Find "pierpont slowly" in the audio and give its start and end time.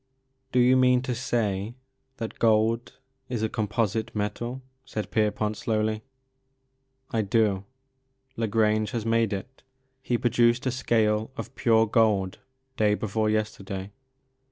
5.11-6.01